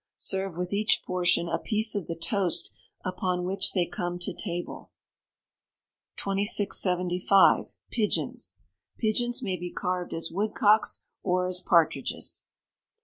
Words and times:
Serve 0.17 0.57
with 0.57 0.73
each 0.73 1.03
portion 1.05 1.47
a 1.47 1.59
piece 1.59 1.93
of 1.93 2.07
the 2.07 2.15
toast 2.15 2.73
upon 3.05 3.43
which 3.45 3.73
they 3.73 3.85
come 3.85 4.17
to 4.17 4.33
table. 4.33 4.89
2675. 6.17 7.75
Pigeons. 7.91 8.55
Pigeons 8.97 9.43
may 9.43 9.55
be 9.57 9.71
carved 9.71 10.11
as 10.11 10.31
woodcocks, 10.31 11.01
or 11.21 11.45
as 11.45 11.59
partridges. 11.61 12.41